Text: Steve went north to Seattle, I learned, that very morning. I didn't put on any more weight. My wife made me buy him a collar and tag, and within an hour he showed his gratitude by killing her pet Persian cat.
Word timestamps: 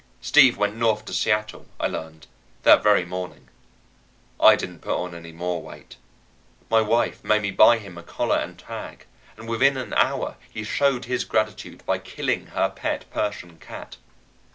Steve 0.19 0.57
went 0.57 0.75
north 0.75 1.05
to 1.05 1.13
Seattle, 1.13 1.67
I 1.79 1.85
learned, 1.85 2.25
that 2.63 2.81
very 2.81 3.05
morning. 3.05 3.49
I 4.39 4.55
didn't 4.55 4.79
put 4.79 4.97
on 4.99 5.13
any 5.13 5.31
more 5.31 5.61
weight. 5.61 5.97
My 6.71 6.81
wife 6.81 7.23
made 7.23 7.43
me 7.43 7.51
buy 7.51 7.77
him 7.77 7.99
a 7.99 8.01
collar 8.01 8.37
and 8.37 8.57
tag, 8.57 9.05
and 9.37 9.47
within 9.47 9.77
an 9.77 9.93
hour 9.93 10.37
he 10.51 10.63
showed 10.63 11.05
his 11.05 11.23
gratitude 11.23 11.85
by 11.85 11.99
killing 11.99 12.47
her 12.47 12.67
pet 12.71 13.05
Persian 13.11 13.59
cat. 13.59 13.97